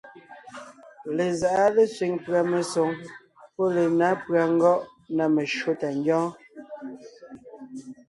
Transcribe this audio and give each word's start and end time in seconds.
Lezáʼa 1.15 1.65
lésẅiŋ 1.75 2.13
pʉ̀a 2.23 2.41
mesoŋ 2.51 2.89
pɔ́ 3.55 3.65
lenǎ 3.75 4.09
pʉ̀a 4.23 4.43
ngɔ́ʼ 4.55 4.81
na 5.15 5.23
meshÿó 5.35 5.71
tà 5.79 5.89
ńgyɔ́ɔn. 5.97 6.31